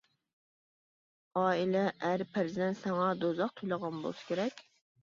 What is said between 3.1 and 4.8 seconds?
دوزاخ تۇيۇلغان بولسا كېرەك.